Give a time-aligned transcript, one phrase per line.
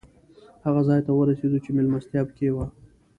[0.65, 2.65] هغه ځای ته ورسېدو چې مېلمستیا پکې وه.